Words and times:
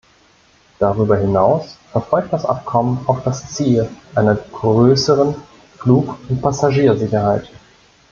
Darüber 0.79 1.15
hinaus 1.17 1.75
verfolgt 1.91 2.33
das 2.33 2.43
Abkommen 2.43 3.01
auch 3.05 3.19
das 3.21 3.53
Ziel 3.53 3.87
einer 4.15 4.33
größeren 4.33 5.35
Flugund 5.77 6.41
Passagiersicherheit. 6.41 7.47